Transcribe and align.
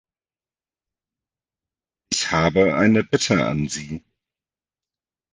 Ich 2.11 2.31
habe 2.31 2.73
eine 2.75 3.03
Bitte 3.03 3.45
an 3.45 3.67
Sie. 3.69 4.03